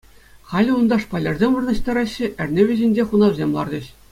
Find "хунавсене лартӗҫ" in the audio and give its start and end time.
3.13-3.85